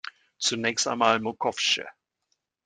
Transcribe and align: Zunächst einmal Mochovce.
Zunächst 0.39 0.87
einmal 0.87 1.19
Mochovce. 1.19 1.81